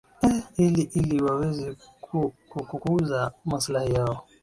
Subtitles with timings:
[0.23, 1.69] ee ili ili waweze
[2.03, 2.19] ku
[2.49, 4.23] kukuza maslahi yao